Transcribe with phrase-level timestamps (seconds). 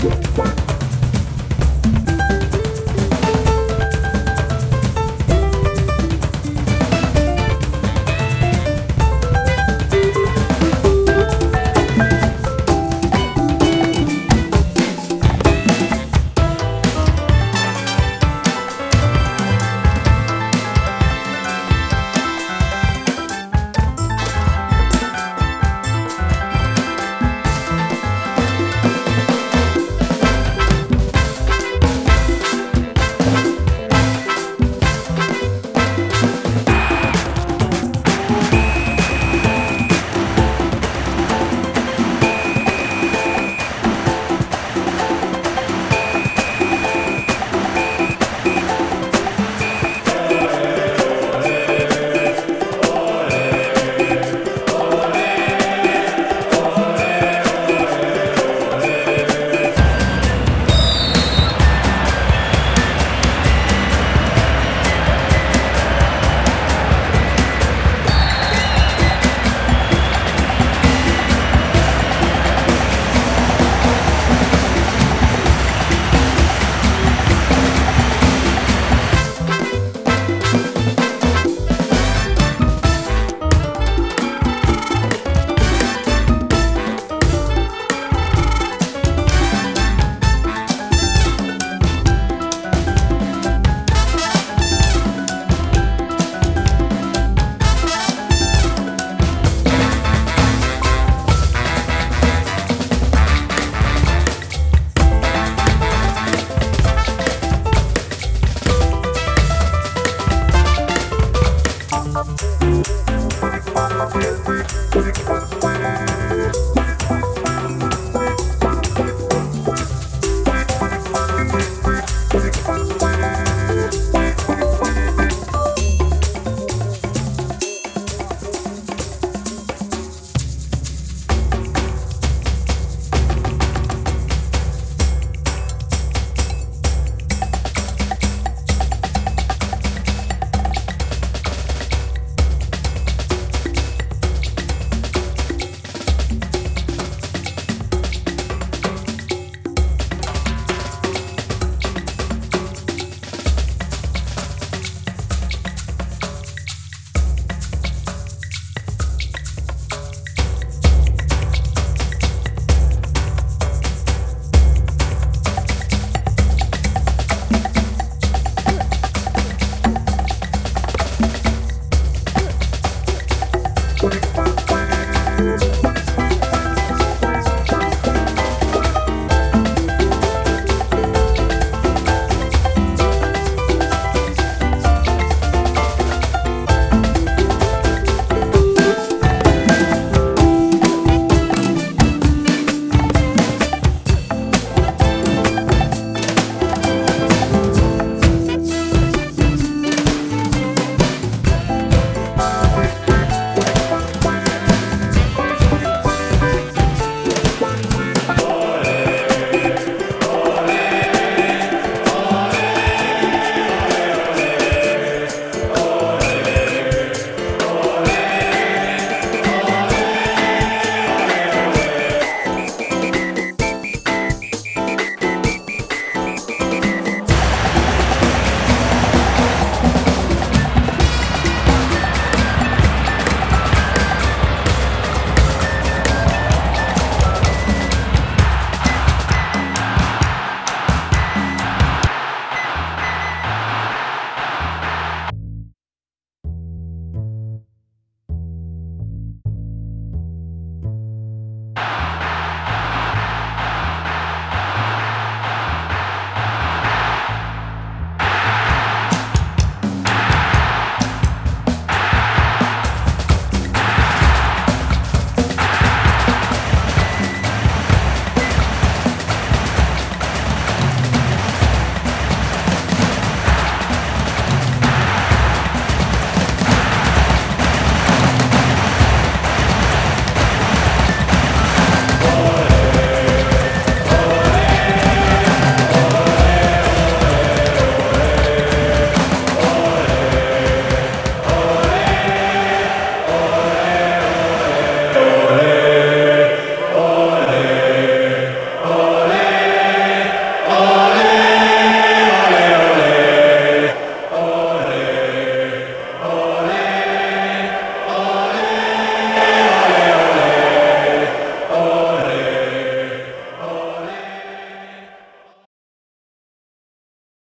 [0.00, 0.77] ¡Gracias!